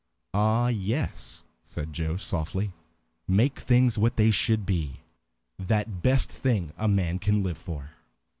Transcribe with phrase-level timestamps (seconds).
[0.33, 2.71] "Ah, yes," said Joe, softly.
[3.27, 5.01] "Make things what they should be.
[5.59, 7.91] That is the best thing a man can live for."